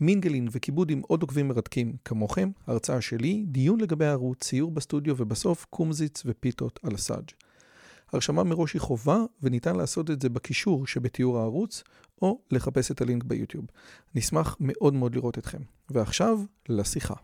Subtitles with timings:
[0.00, 5.66] מינגלין וכיבוד עם עוד עוקבים מרתקים כמוכם, הרצאה שלי, דיון לגבי הערוץ, ציור בסטודיו ובסוף
[5.70, 7.30] קומזיץ ופיתות על הסאג'.
[8.12, 11.82] הרשמה מראש היא חובה וניתן לעשות את זה בקישור שבתיאור הערוץ
[12.22, 13.64] או לחפש את הלינק ביוטיוב.
[14.14, 15.58] נשמח מאוד מאוד לראות אתכם.
[15.90, 17.14] ועכשיו לשיחה.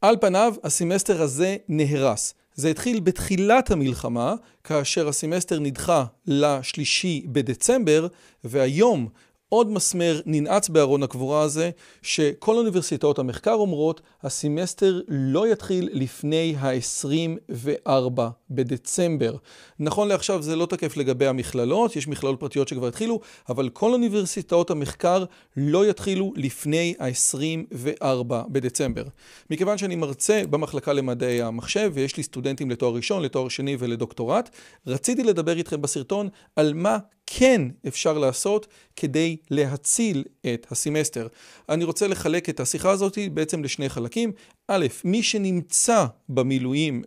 [0.00, 2.34] על פניו הסמסטר הזה נהרס.
[2.54, 8.06] זה התחיל בתחילת המלחמה, כאשר הסמסטר נדחה לשלישי בדצמבר,
[8.44, 9.08] והיום
[9.52, 11.70] עוד מסמר ננעץ בארון הקבורה הזה,
[12.02, 18.20] שכל אוניברסיטאות המחקר אומרות, הסמסטר לא יתחיל לפני ה-24
[18.50, 19.36] בדצמבר.
[19.78, 24.70] נכון לעכשיו זה לא תקף לגבי המכללות, יש מכללות פרטיות שכבר התחילו, אבל כל אוניברסיטאות
[24.70, 25.24] המחקר
[25.56, 29.04] לא יתחילו לפני ה-24 בדצמבר.
[29.50, 34.50] מכיוון שאני מרצה במחלקה למדעי המחשב, ויש לי סטודנטים לתואר ראשון, לתואר שני ולדוקטורט,
[34.86, 36.98] רציתי לדבר איתכם בסרטון על מה
[37.38, 38.66] כן אפשר לעשות
[38.96, 41.26] כדי להציל את הסמסטר.
[41.68, 44.32] אני רוצה לחלק את השיחה הזאת בעצם לשני חלקים.
[44.68, 47.02] א', מי שנמצא במילואים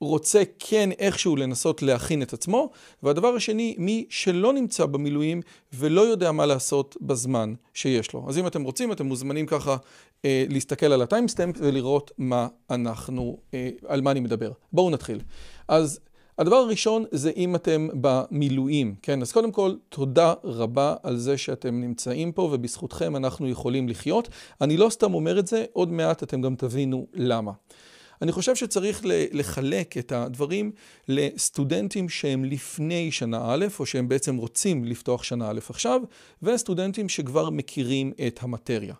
[0.00, 2.70] ורוצה כן איכשהו לנסות להכין את עצמו,
[3.02, 5.40] והדבר השני, מי שלא נמצא במילואים
[5.72, 8.24] ולא יודע מה לעשות בזמן שיש לו.
[8.28, 9.76] אז אם אתם רוצים, אתם מוזמנים ככה
[10.24, 14.52] אה, להסתכל על הטיימסטמפ ולראות מה אנחנו, אה, על מה אני מדבר.
[14.72, 15.20] בואו נתחיל.
[15.68, 16.00] אז
[16.38, 19.22] הדבר הראשון זה אם אתם במילואים, כן?
[19.22, 24.28] אז קודם כל, תודה רבה על זה שאתם נמצאים פה ובזכותכם אנחנו יכולים לחיות.
[24.60, 27.52] אני לא סתם אומר את זה, עוד מעט אתם גם תבינו למה.
[28.22, 29.00] אני חושב שצריך
[29.32, 30.72] לחלק את הדברים
[31.08, 36.00] לסטודנטים שהם לפני שנה א', או שהם בעצם רוצים לפתוח שנה א' עכשיו,
[36.42, 38.94] וסטודנטים שכבר מכירים את המטריה.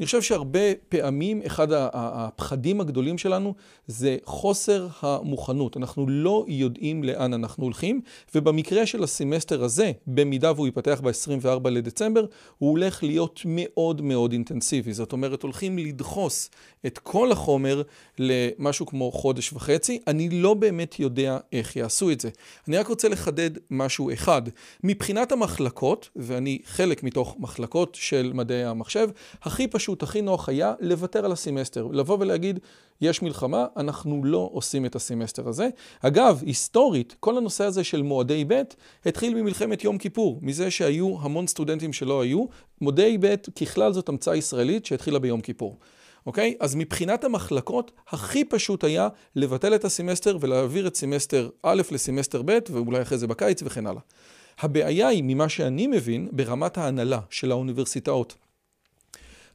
[0.00, 3.54] אני חושב שהרבה פעמים אחד הפחדים הגדולים שלנו
[3.86, 5.76] זה חוסר המוכנות.
[5.76, 8.00] אנחנו לא יודעים לאן אנחנו הולכים,
[8.34, 12.24] ובמקרה של הסמסטר הזה, במידה והוא ייפתח ב-24 לדצמבר,
[12.58, 14.92] הוא הולך להיות מאוד מאוד אינטנסיבי.
[14.92, 16.50] זאת אומרת, הולכים לדחוס
[16.86, 17.82] את כל החומר
[18.18, 20.00] למשהו כמו חודש וחצי.
[20.06, 22.30] אני לא באמת יודע איך יעשו את זה.
[22.68, 24.42] אני רק רוצה לחדד משהו אחד.
[24.84, 29.08] מבחינת המחלקות, ואני חלק מתוך מחלקות של מדעי המחשב,
[29.42, 31.88] הכי פשוט, הכי נוח היה לוותר על הסמסטר.
[31.92, 32.58] לבוא ולהגיד,
[33.00, 35.68] יש מלחמה, אנחנו לא עושים את הסמסטר הזה.
[36.00, 38.62] אגב, היסטורית, כל הנושא הזה של מועדי ב'
[39.06, 42.44] התחיל ממלחמת יום כיפור, מזה שהיו המון סטודנטים שלא היו.
[42.80, 45.78] מועדי ב' ככלל זאת המצאה ישראלית שהתחילה ביום כיפור.
[46.26, 46.54] אוקיי?
[46.60, 52.58] אז מבחינת המחלקות, הכי פשוט היה לבטל את הסמסטר ולהעביר את סמסטר א' לסמסטר ב',
[52.70, 54.00] ואולי אחרי זה בקיץ וכן הלאה.
[54.58, 58.34] הבעיה היא, ממה שאני מבין, ברמת ההנהלה של האוניברסיטאות.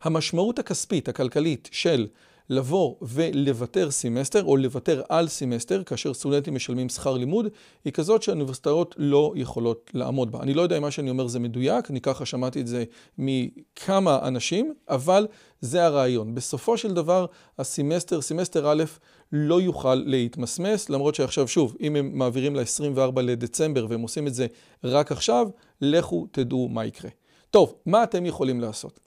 [0.01, 2.07] המשמעות הכספית, הכלכלית, של
[2.49, 7.47] לבוא ולוותר סמסטר או לוותר על סמסטר כאשר סטודנטים משלמים שכר לימוד
[7.85, 10.39] היא כזאת שהאוניברסיטאות לא יכולות לעמוד בה.
[10.41, 12.83] אני לא יודע אם מה שאני אומר זה מדויק, אני ככה שמעתי את זה
[13.17, 15.27] מכמה אנשים, אבל
[15.61, 16.35] זה הרעיון.
[16.35, 17.25] בסופו של דבר
[17.59, 18.83] הסמסטר, סמסטר א',
[19.31, 24.47] לא יוכל להתמסמס, למרות שעכשיו שוב, אם הם מעבירים ל-24 לדצמבר והם עושים את זה
[24.83, 25.47] רק עכשיו,
[25.81, 27.09] לכו תדעו מה יקרה.
[27.51, 28.99] טוב, מה אתם יכולים לעשות?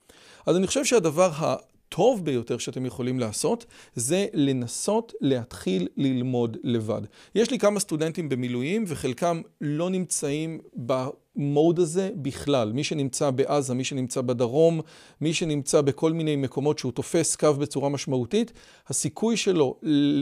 [0.47, 7.03] אז אני חושב שהדבר הטוב ביותר שאתם יכולים לעשות, זה לנסות להתחיל ללמוד לבד.
[7.35, 12.73] יש לי כמה סטודנטים במילואים, וחלקם לא נמצאים במוד הזה בכלל.
[12.73, 14.81] מי שנמצא בעזה, מי שנמצא בדרום,
[15.21, 18.53] מי שנמצא בכל מיני מקומות שהוא תופס קו בצורה משמעותית,
[18.89, 19.77] הסיכוי שלו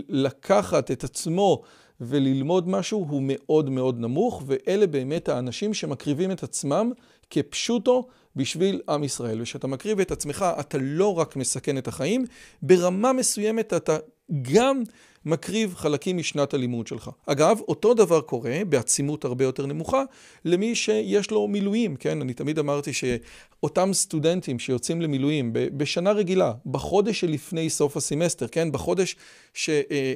[0.08, 1.62] לקחת את עצמו
[2.00, 6.92] וללמוד משהו הוא מאוד מאוד נמוך, ואלה באמת האנשים שמקריבים את עצמם
[7.30, 9.42] כפשוטו בשביל עם ישראל.
[9.42, 12.24] וכשאתה מקריב את עצמך, אתה לא רק מסכן את החיים,
[12.62, 13.96] ברמה מסוימת אתה
[14.42, 14.82] גם
[15.24, 17.10] מקריב חלקים משנת הלימוד שלך.
[17.26, 20.02] אגב, אותו דבר קורה בעצימות הרבה יותר נמוכה
[20.44, 22.20] למי שיש לו מילואים, כן?
[22.20, 28.72] אני תמיד אמרתי שאותם סטודנטים שיוצאים למילואים בשנה רגילה, בחודש שלפני סוף הסמסטר, כן?
[28.72, 29.16] בחודש
[29.54, 29.70] ש...
[29.70, 30.14] אה,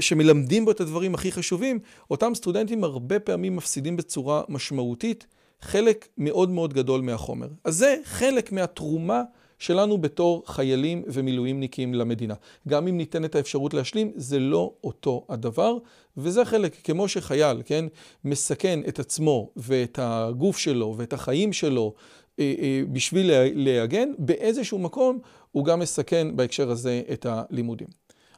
[0.00, 1.78] שמלמדים בו את הדברים הכי חשובים,
[2.10, 5.26] אותם סטודנטים הרבה פעמים מפסידים בצורה משמעותית
[5.60, 7.48] חלק מאוד מאוד גדול מהחומר.
[7.64, 9.22] אז זה חלק מהתרומה
[9.58, 12.34] שלנו בתור חיילים ומילואימניקים למדינה.
[12.68, 15.76] גם אם ניתן את האפשרות להשלים, זה לא אותו הדבר,
[16.16, 17.84] וזה חלק, כמו שחייל, כן,
[18.24, 21.94] מסכן את עצמו ואת הגוף שלו ואת החיים שלו
[22.38, 25.18] אה, אה, בשביל להגן, באיזשהו מקום
[25.52, 27.88] הוא גם מסכן בהקשר הזה את הלימודים.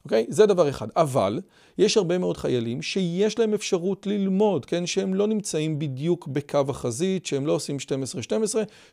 [0.08, 0.26] אוקיי?
[0.28, 0.88] זה דבר אחד.
[0.96, 1.40] אבל
[1.78, 4.87] יש הרבה מאוד חיילים שיש להם אפשרות ללמוד, כן?
[4.87, 8.31] שהם לא נמצאים בדיוק בקו החזית, שהם לא עושים 12-12,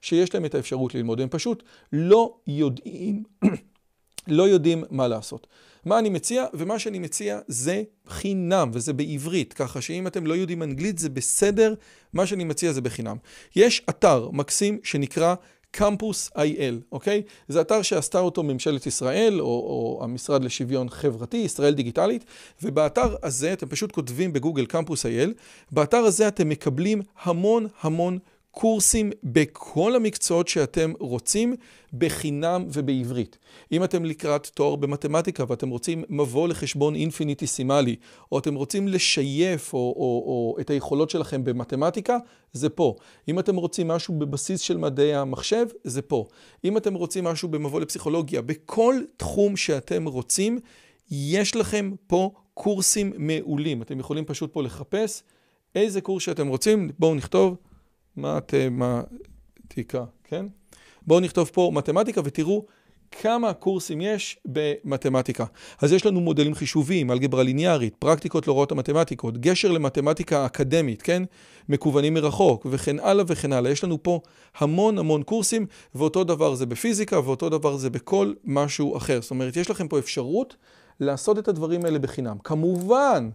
[0.01, 1.21] שיש להם את האפשרות ללמוד.
[1.21, 1.63] הם פשוט
[1.93, 3.23] לא יודעים,
[4.27, 5.47] לא יודעים מה לעשות.
[5.85, 6.45] מה אני מציע?
[6.53, 11.73] ומה שאני מציע זה חינם, וזה בעברית, ככה שאם אתם לא יודעים אנגלית זה בסדר,
[12.13, 13.17] מה שאני מציע זה בחינם.
[13.55, 15.35] יש אתר מקסים שנקרא
[15.75, 17.21] קמפוס איי-אל, אוקיי?
[17.47, 22.25] זה אתר שעשתה אותו ממשלת ישראל, או, או המשרד לשוויון חברתי, ישראל דיגיטלית,
[22.63, 25.33] ובאתר הזה, אתם פשוט כותבים בגוגל קמפוס איי-אל,
[25.71, 28.17] באתר הזה אתם מקבלים המון המון
[28.57, 31.55] קורסים בכל המקצועות שאתם רוצים,
[31.93, 33.37] בחינם ובעברית.
[33.71, 37.95] אם אתם לקראת תואר במתמטיקה ואתם רוצים מבוא לחשבון אינפיניטיסימלי,
[38.31, 42.17] או אתם רוצים לשייף או, או, או את היכולות שלכם במתמטיקה,
[42.53, 42.95] זה פה.
[43.27, 46.25] אם אתם רוצים משהו בבסיס של מדעי המחשב, זה פה.
[46.63, 50.59] אם אתם רוצים משהו במבוא לפסיכולוגיה, בכל תחום שאתם רוצים,
[51.11, 53.81] יש לכם פה קורסים מעולים.
[53.81, 55.23] אתם יכולים פשוט פה לחפש
[55.75, 57.55] איזה קורס שאתם רוצים, בואו נכתוב.
[58.17, 60.45] מתמטיקה, כן?
[61.07, 62.65] בואו נכתוב פה מתמטיקה ותראו
[63.21, 65.45] כמה קורסים יש במתמטיקה.
[65.81, 71.23] אז יש לנו מודלים חישוביים, אלגברה ליניארית, פרקטיקות להוראות המתמטיקות, גשר למתמטיקה אקדמית, כן?
[71.69, 73.71] מקוונים מרחוק, וכן הלאה וכן הלאה.
[73.71, 74.19] יש לנו פה
[74.57, 75.65] המון המון קורסים,
[75.95, 79.21] ואותו דבר זה בפיזיקה, ואותו דבר זה בכל משהו אחר.
[79.21, 80.55] זאת אומרת, יש לכם פה אפשרות
[80.99, 82.37] לעשות את הדברים האלה בחינם.
[82.43, 83.29] כמובן,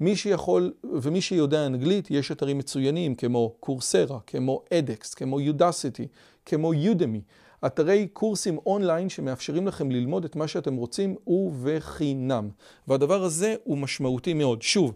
[0.00, 6.06] מי שיכול ומי שיודע אנגלית, יש אתרים מצוינים כמו קורסרה, כמו אדקס, כמו יודסיטי,
[6.46, 7.20] כמו יודמי.
[7.66, 12.48] אתרי קורסים אונליין שמאפשרים לכם ללמוד את מה שאתם רוצים ובחינם.
[12.88, 14.62] והדבר הזה הוא משמעותי מאוד.
[14.62, 14.94] שוב,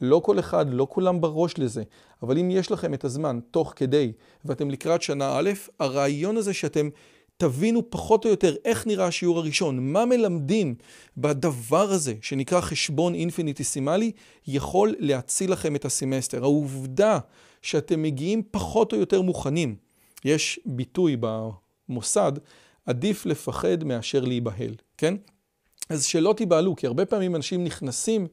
[0.00, 1.82] לא כל אחד, לא כולם בראש לזה,
[2.22, 4.12] אבל אם יש לכם את הזמן תוך כדי
[4.44, 6.88] ואתם לקראת שנה א', הרעיון הזה שאתם
[7.40, 10.74] תבינו פחות או יותר איך נראה השיעור הראשון, מה מלמדים
[11.16, 14.12] בדבר הזה שנקרא חשבון אינפיניטיסימלי,
[14.46, 16.42] יכול להציל לכם את הסמסטר.
[16.42, 17.18] העובדה
[17.62, 19.76] שאתם מגיעים פחות או יותר מוכנים,
[20.24, 22.32] יש ביטוי במוסד,
[22.86, 25.14] עדיף לפחד מאשר להיבהל, כן?
[25.88, 28.26] אז שלא תיבהלו, כי הרבה פעמים אנשים נכנסים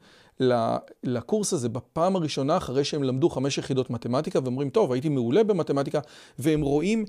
[1.03, 6.00] לקורס הזה בפעם הראשונה אחרי שהם למדו חמש יחידות מתמטיקה ואומרים, טוב, הייתי מעולה במתמטיקה,
[6.39, 7.06] והם רואים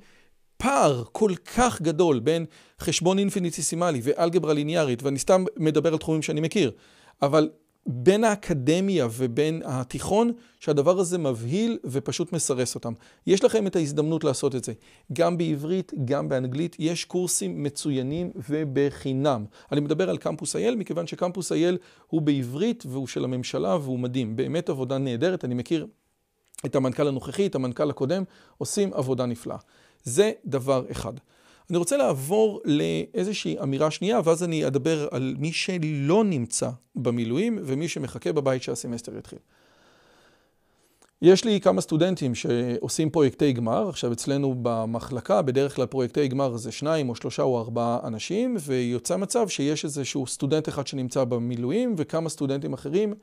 [0.58, 2.44] פער כל כך גדול בין
[2.81, 6.70] חשבון אינפיניטיסימלי ואלגברה ליניארית, ואני סתם מדבר על תחומים שאני מכיר,
[7.22, 7.49] אבל
[7.87, 12.93] בין האקדמיה ובין התיכון, שהדבר הזה מבהיל ופשוט מסרס אותם.
[13.26, 14.72] יש לכם את ההזדמנות לעשות את זה.
[15.12, 19.44] גם בעברית, גם באנגלית, יש קורסים מצוינים ובחינם.
[19.72, 24.37] אני מדבר על קמפוס אייל, מכיוון שקמפוס אייל הוא בעברית והוא של הממשלה והוא מדהים.
[24.37, 25.87] באמת עבודה נהדרת, אני מכיר
[26.66, 28.22] את המנכ"ל הנוכחי, את המנכ"ל הקודם,
[28.58, 29.56] עושים עבודה נפלאה.
[30.05, 31.12] זה דבר אחד.
[31.70, 37.88] אני רוצה לעבור לאיזושהי אמירה שנייה, ואז אני אדבר על מי שלא נמצא במילואים ומי
[37.88, 39.38] שמחכה בבית שהסמסטר יתחיל.
[41.22, 46.72] יש לי כמה סטודנטים שעושים פרויקטי גמר, עכשיו אצלנו במחלקה, בדרך כלל פרויקטי גמר זה
[46.72, 52.28] שניים או שלושה או ארבעה אנשים, ויוצא מצב שיש איזשהו סטודנט אחד שנמצא במילואים וכמה
[52.28, 53.14] סטודנטים אחרים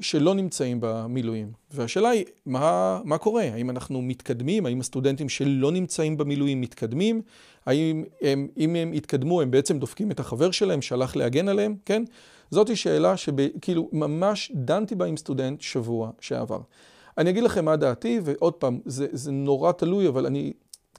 [0.00, 1.52] שלא נמצאים במילואים.
[1.70, 3.42] והשאלה היא, מה, מה קורה?
[3.42, 4.66] האם אנחנו מתקדמים?
[4.66, 7.22] האם הסטודנטים שלא נמצאים במילואים מתקדמים?
[7.66, 11.76] האם הם, אם הם יתקדמו, הם בעצם דופקים את החבר שלהם שהלך להגן עליהם?
[11.84, 12.04] כן?
[12.50, 16.60] זאתי שאלה שכאילו ממש דנתי בה עם סטודנט שבוע שעבר.
[17.18, 20.52] אני אגיד לכם מה דעתי, ועוד פעם, זה, זה נורא תלוי, אבל אני...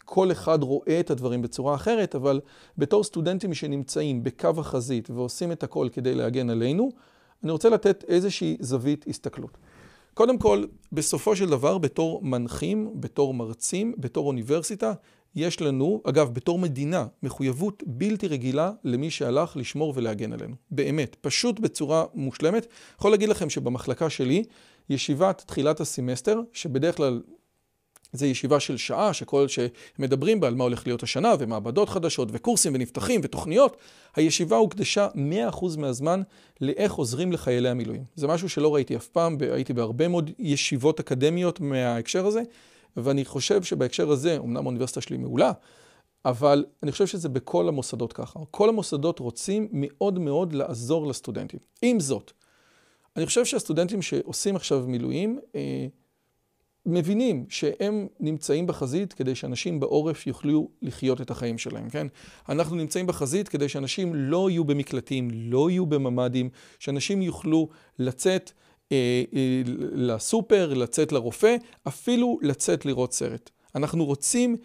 [0.05, 2.41] כל אחד רואה את הדברים בצורה אחרת, אבל
[2.77, 6.89] בתור סטודנטים שנמצאים בקו החזית ועושים את הכל כדי להגן עלינו,
[7.43, 9.57] אני רוצה לתת איזושהי זווית הסתכלות.
[10.13, 14.93] קודם כל, בסופו של דבר, בתור מנחים, בתור מרצים, בתור אוניברסיטה,
[15.35, 20.55] יש לנו, אגב, בתור מדינה, מחויבות בלתי רגילה למי שהלך לשמור ולהגן עלינו.
[20.71, 22.67] באמת, פשוט בצורה מושלמת.
[22.97, 24.43] יכול להגיד לכם שבמחלקה שלי,
[24.89, 27.21] ישיבת תחילת הסמסטר, שבדרך כלל
[28.13, 32.75] זו ישיבה של שעה, שכל שמדברים בה על מה הולך להיות השנה, ומעבדות חדשות, וקורסים,
[32.75, 33.77] ונפתחים, ותוכניות,
[34.15, 35.08] הישיבה הוקדשה
[35.51, 36.22] 100% מהזמן
[36.62, 38.03] לאיך עוזרים לחיילי המילואים.
[38.15, 42.41] זה משהו שלא ראיתי אף פעם, הייתי בהרבה מאוד ישיבות אקדמיות מההקשר הזה,
[42.98, 45.51] ואני חושב שבהקשר הזה, אמנם האוניברסיטה שלי מעולה,
[46.25, 48.39] אבל אני חושב שזה בכל המוסדות ככה.
[48.51, 51.60] כל המוסדות רוצים מאוד מאוד לעזור לסטודנטים.
[51.82, 52.32] עם זאת,
[53.17, 55.88] אני חושב שהסטודנטים שעושים עכשיו מילואים, אה,
[56.86, 62.08] מבינים שהם נמצאים בחזית כדי שאנשים בעורף יוכלו לחיות את החיים שלהם, כן?
[62.50, 66.50] אנחנו נמצאים בחזית כדי שאנשים לא יהיו במקלטים, לא יהיו בממ"דים,
[66.80, 67.68] שאנשים יוכלו
[68.00, 68.52] לצאת
[68.92, 69.62] אה, אה,
[69.94, 71.56] לסופר, לצאת לרופא,
[71.88, 73.50] אפילו לצאת לראות סרט.
[73.75, 74.58] אנחנו רוצים,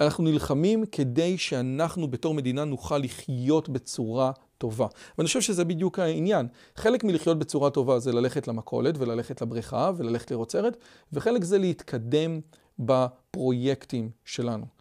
[0.00, 4.86] אנחנו נלחמים כדי שאנחנו בתור מדינה נוכל לחיות בצורה טובה.
[5.18, 6.48] ואני חושב שזה בדיוק העניין.
[6.76, 10.76] חלק מלחיות בצורה טובה זה ללכת למכולת וללכת לבריכה וללכת לראות סרט,
[11.12, 12.40] וחלק זה להתקדם
[12.78, 14.75] בפרויקטים שלנו.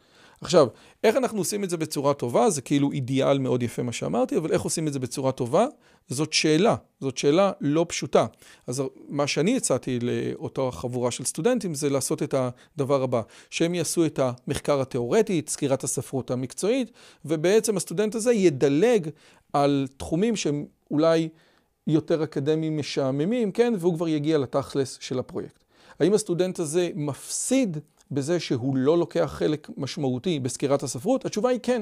[0.46, 0.68] עכשיו,
[1.04, 2.50] איך אנחנו עושים את זה בצורה טובה?
[2.50, 5.68] זה כאילו אידיאל מאוד יפה מה שאמרתי, אבל איך עושים את זה בצורה טובה?
[6.08, 8.25] זאת שאלה, זאת שאלה לא פשוטה.
[8.68, 14.06] אז מה שאני הצעתי לאותה חבורה של סטודנטים זה לעשות את הדבר הבא, שהם יעשו
[14.06, 16.92] את המחקר התיאורטי, את סקירת הספרות המקצועית,
[17.25, 19.10] ובעצם הסטודנט הזה ידלג
[19.54, 21.30] על תחומים שהם אולי
[21.88, 23.74] יותר אקדמיים משעממים, כן?
[23.80, 25.64] והוא כבר יגיע לתכלס של הפרויקט.
[26.00, 27.78] האם הסטודנט הזה מפסיד
[28.12, 31.25] בזה שהוא לא לוקח חלק משמעותי בסקירת הספרות?
[31.25, 31.81] התשובה היא כן.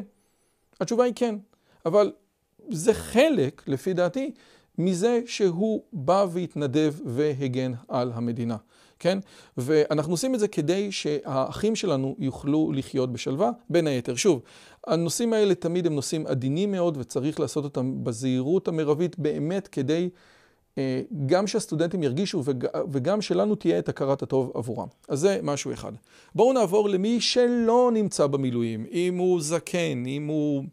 [0.79, 1.35] התשובה היא כן.
[1.85, 2.11] אבל
[2.69, 4.31] זה חלק, לפי דעתי,
[4.77, 8.57] מזה שהוא בא והתנדב והגן על המדינה,
[8.99, 9.19] כן?
[9.57, 14.15] ואנחנו עושים את זה כדי שהאחים שלנו יוכלו לחיות בשלווה, בין היתר.
[14.15, 14.41] שוב,
[14.87, 20.09] הנושאים האלה תמיד הם נושאים עדינים מאוד וצריך לעשות אותם בזהירות המרבית באמת כדי
[21.25, 22.43] גם שהסטודנטים ירגישו
[22.91, 24.87] וגם שלנו תהיה את הכרת הטוב עבורם.
[25.07, 25.91] אז זה משהו אחד.
[26.35, 30.63] בואו נעבור למי שלא נמצא במילואים, אם הוא זקן, אם הוא...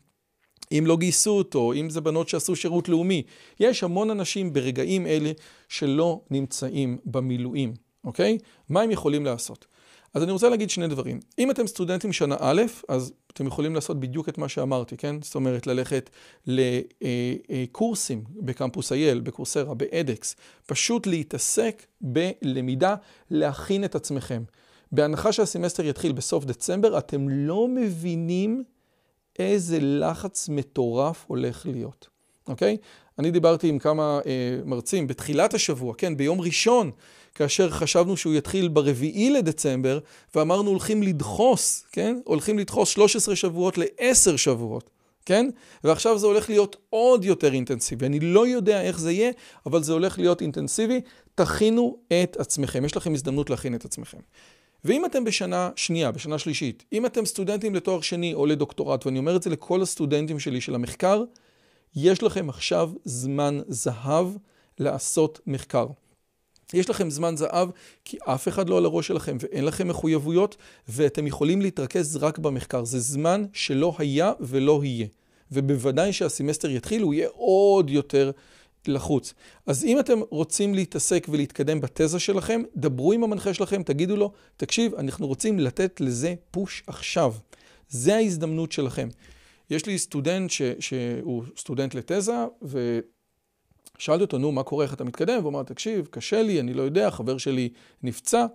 [0.73, 3.23] אם לא גייסו אותו, אם זה בנות שעשו שירות לאומי.
[3.61, 5.33] יש המון אנשים ברגעים אלה
[5.69, 8.39] שלא נמצאים במילואים, אוקיי?
[8.69, 9.67] מה הם יכולים לעשות?
[10.15, 11.21] אז אני רוצה להגיד שני דברים.
[11.39, 15.23] אם אתם סטודנטים שנה א', אז אתם יכולים לעשות בדיוק את מה שאמרתי, כן?
[15.23, 16.11] זאת אומרת, ללכת
[16.47, 20.37] לקורסים בקמפוס אייל, בקורסרה, באדקס,
[20.67, 22.95] פשוט להתעסק בלמידה,
[23.31, 24.43] להכין את עצמכם.
[24.93, 28.65] בהנחה שהסמסטר יתחיל בסוף דצמבר, אתם לא מבינים
[29.39, 32.09] איזה לחץ מטורף הולך להיות,
[32.49, 32.77] אוקיי?
[33.19, 36.91] אני דיברתי עם כמה אה, מרצים בתחילת השבוע, כן, ביום ראשון,
[37.35, 39.99] כאשר חשבנו שהוא יתחיל ברביעי לדצמבר,
[40.35, 42.19] ואמרנו הולכים לדחוס, כן?
[42.25, 44.91] הולכים לדחוס 13 שבועות ל-10 שבועות,
[45.27, 45.51] כן?
[45.85, 48.07] ועכשיו זה הולך להיות עוד יותר אינטנסיבי.
[48.07, 49.31] אני לא יודע איך זה יהיה,
[49.67, 51.01] אבל זה הולך להיות אינטנסיבי.
[51.35, 54.19] תכינו את עצמכם, יש לכם הזדמנות להכין את עצמכם.
[54.85, 59.37] ואם אתם בשנה שנייה, בשנה שלישית, אם אתם סטודנטים לתואר שני או לדוקטורט, ואני אומר
[59.37, 61.25] את זה לכל הסטודנטים שלי של המחקר,
[61.97, 64.29] יש לכם עכשיו זמן זהב
[64.79, 65.87] לעשות מחקר.
[66.75, 67.69] יש לכם זמן זהב
[68.05, 70.57] כי אף אחד לא על הראש שלכם ואין לכם מחויבויות
[70.89, 72.85] ואתם יכולים להתרכז רק במחקר.
[72.85, 75.07] זה זמן שלא היה ולא יהיה.
[75.53, 78.31] ובוודאי שהסמסטר יתחיל, הוא יהיה עוד יותר
[78.87, 79.35] לחוץ.
[79.67, 84.95] אז אם אתם רוצים להתעסק ולהתקדם בתזה שלכם, דברו עם המנחה שלכם, תגידו לו, תקשיב,
[84.95, 87.35] אנחנו רוצים לתת לזה פוש עכשיו.
[87.89, 89.09] זה ההזדמנות שלכם.
[89.71, 92.45] יש לי סטודנט ש, שהוא סטודנט לתזה,
[94.01, 95.39] ושאלתי אותו, נו, מה קורה, איך אתה מתקדם?
[95.41, 97.69] והוא אמר, תקשיב, קשה לי, אני לא יודע, חבר שלי
[98.03, 98.47] נפצע.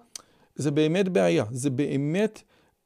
[0.56, 2.42] זה באמת בעיה, זה באמת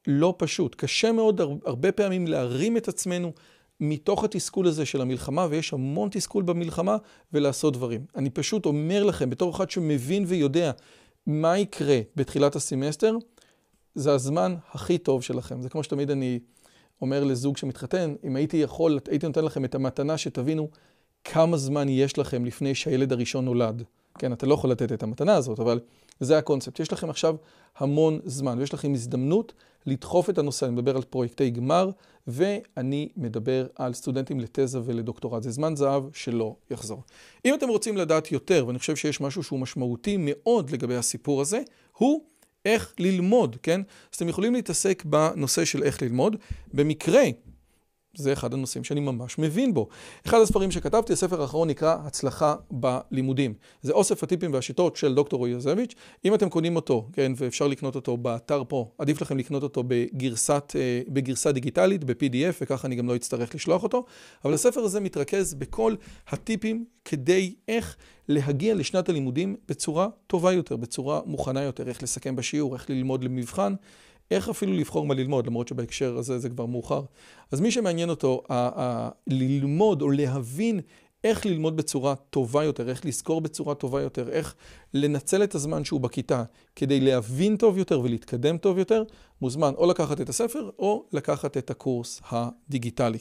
[0.06, 0.74] לא פשוט.
[0.74, 3.32] קשה מאוד הרבה פעמים להרים את עצמנו
[3.80, 6.96] מתוך התסכול הזה של המלחמה, ויש המון תסכול במלחמה,
[7.32, 8.04] ולעשות דברים.
[8.16, 10.70] אני פשוט אומר לכם, בתור אחד שמבין ויודע
[11.26, 13.16] מה יקרה בתחילת הסמסטר,
[13.94, 15.62] זה הזמן הכי טוב שלכם.
[15.62, 16.38] זה כמו שתמיד אני
[17.02, 20.68] אומר לזוג שמתחתן, אם הייתי יכול, הייתי נותן לכם את המתנה שתבינו
[21.24, 23.82] כמה זמן יש לכם לפני שהילד הראשון נולד.
[24.18, 25.80] כן, אתה לא יכול לתת את המתנה הזאת, אבל
[26.20, 26.80] זה הקונספט.
[26.80, 27.36] יש לכם עכשיו
[27.78, 29.52] המון זמן, ויש לכם הזדמנות
[29.86, 30.66] לדחוף את הנושא.
[30.66, 31.90] אני מדבר על פרויקטי גמר,
[32.26, 35.42] ואני מדבר על סטודנטים לתזה ולדוקטורט.
[35.42, 37.02] זה זמן זהב שלא יחזור.
[37.44, 41.60] אם אתם רוצים לדעת יותר, ואני חושב שיש משהו שהוא משמעותי מאוד לגבי הסיפור הזה,
[41.96, 42.20] הוא
[42.64, 43.80] איך ללמוד, כן?
[44.12, 46.36] אז אתם יכולים להתעסק בנושא של איך ללמוד.
[46.74, 47.22] במקרה,
[48.14, 49.88] זה אחד הנושאים שאני ממש מבין בו.
[50.26, 53.54] אחד הספרים שכתבתי, הספר האחרון נקרא הצלחה בלימודים.
[53.82, 55.94] זה אוסף הטיפים והשיטות של דוקטור רועי יוזביץ'.
[56.24, 60.72] אם אתם קונים אותו, כן, ואפשר לקנות אותו באתר פה, עדיף לכם לקנות אותו בגרסת,
[60.76, 64.04] אה, בגרסה דיגיטלית, ב-PDF, וככה אני גם לא אצטרך לשלוח אותו.
[64.44, 65.94] אבל הספר הזה מתרכז בכל
[66.28, 67.96] הטיפים כדי איך
[68.28, 73.74] להגיע לשנת הלימודים בצורה טובה יותר, בצורה מוכנה יותר, איך לסכם בשיעור, איך ללמוד למבחן.
[74.30, 77.02] איך אפילו לבחור מה ללמוד, למרות שבהקשר הזה זה כבר מאוחר.
[77.52, 78.42] אז מי שמעניין אותו,
[79.26, 80.80] ללמוד או להבין
[81.24, 84.54] איך ללמוד בצורה טובה יותר, איך לזכור בצורה טובה יותר, איך
[84.94, 86.44] לנצל את הזמן שהוא בכיתה
[86.76, 89.02] כדי להבין טוב יותר ולהתקדם טוב יותר,
[89.42, 93.18] מוזמן או לקחת את הספר או לקחת את הקורס הדיגיטלי.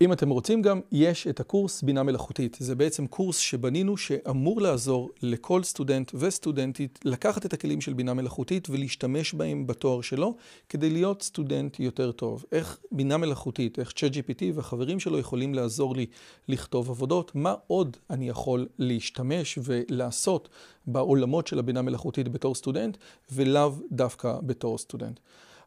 [0.00, 2.56] אם אתם רוצים גם, יש את הקורס בינה מלאכותית.
[2.60, 8.70] זה בעצם קורס שבנינו שאמור לעזור לכל סטודנט וסטודנטית לקחת את הכלים של בינה מלאכותית
[8.70, 10.36] ולהשתמש בהם בתואר שלו,
[10.68, 12.44] כדי להיות סטודנט יותר טוב.
[12.52, 16.06] איך בינה מלאכותית, איך ChatGPT והחברים שלו יכולים לעזור לי
[16.48, 20.48] לכתוב עבודות, מה עוד אני יכול להשתמש ולעשות
[20.86, 22.96] בעולמות של הבינה מלאכותית בתור סטודנט,
[23.32, 25.20] ולאו דווקא בתור סטודנט.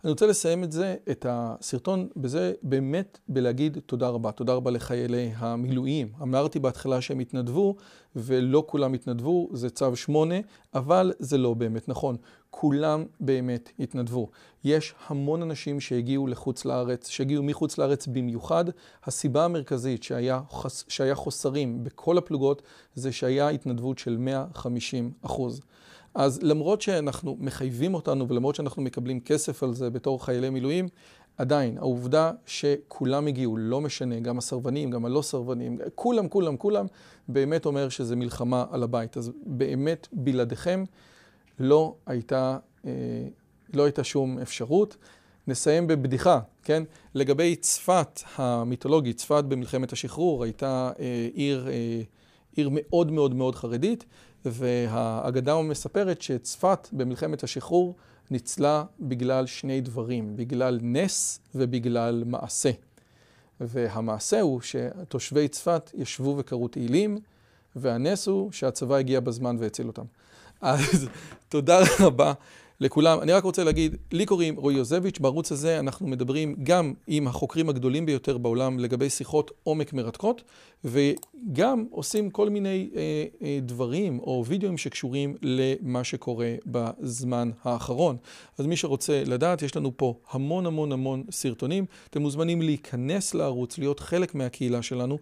[0.03, 4.31] אני רוצה לסיים את זה, את הסרטון, בזה באמת בלהגיד תודה רבה.
[4.31, 6.11] תודה רבה לחיילי המילואים.
[6.21, 7.75] אמרתי בהתחלה שהם התנדבו,
[8.15, 10.35] ולא כולם התנדבו, זה צו שמונה,
[10.73, 12.15] אבל זה לא באמת נכון.
[12.49, 14.29] כולם באמת התנדבו.
[14.63, 18.65] יש המון אנשים שהגיעו לחוץ לארץ, שהגיעו מחוץ לארץ במיוחד.
[19.03, 20.41] הסיבה המרכזית שהיה,
[20.87, 22.61] שהיה חוסרים בכל הפלוגות,
[22.95, 25.61] זה שהיה התנדבות של 150 אחוז.
[26.15, 30.87] אז למרות שאנחנו מחייבים אותנו ולמרות שאנחנו מקבלים כסף על זה בתור חיילי מילואים,
[31.37, 36.85] עדיין, העובדה שכולם הגיעו, לא משנה, גם הסרבנים, גם הלא סרבנים, כולם, כולם, כולם,
[37.27, 39.17] באמת אומר שזה מלחמה על הבית.
[39.17, 40.83] אז באמת, בלעדיכם
[41.59, 42.91] לא הייתה, אה,
[43.73, 44.97] לא הייתה שום אפשרות.
[45.47, 46.83] נסיים בבדיחה, כן?
[47.15, 52.01] לגבי צפת המיתולוגית, צפת במלחמת השחרור הייתה אה, עיר, אה,
[52.55, 54.05] עיר מאוד מאוד מאוד חרדית.
[54.45, 57.95] והאגדה מספרת שצפת במלחמת השחרור
[58.31, 62.71] ניצלה בגלל שני דברים, בגלל נס ובגלל מעשה.
[63.59, 67.17] והמעשה הוא שתושבי צפת ישבו וקראו תהילים,
[67.75, 70.05] והנס הוא שהצבא הגיע בזמן והציל אותם.
[70.61, 71.07] אז
[71.49, 72.33] תודה רבה.
[72.81, 73.19] לכולם.
[73.21, 77.69] אני רק רוצה להגיד, לי קוראים רועי יוזביץ', בערוץ הזה אנחנו מדברים גם עם החוקרים
[77.69, 80.43] הגדולים ביותר בעולם לגבי שיחות עומק מרתקות,
[80.85, 88.17] וגם עושים כל מיני אה, אה, דברים או וידאוים שקשורים למה שקורה בזמן האחרון.
[88.57, 91.85] אז מי שרוצה לדעת, יש לנו פה המון המון המון סרטונים.
[92.09, 95.17] אתם מוזמנים להיכנס לערוץ, להיות חלק מהקהילה שלנו.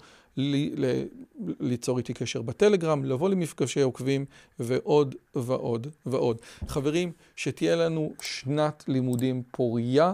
[1.59, 4.25] ליצור איתי קשר בטלגרם, לבוא למפגשי עוקבים
[4.59, 6.37] ועוד ועוד ועוד.
[6.67, 10.13] חברים, שתהיה לנו שנת לימודים פוריה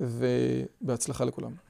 [0.00, 1.67] ובהצלחה לכולם.